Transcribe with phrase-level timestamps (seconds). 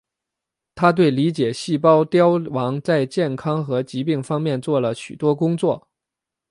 [0.73, 5.87] 他对理解细胞凋亡在健康和疾病方面做了许多工作。